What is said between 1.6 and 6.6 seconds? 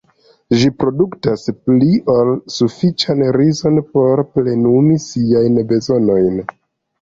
pli ol sufiĉan rizon por plenumi siajn bezonojn.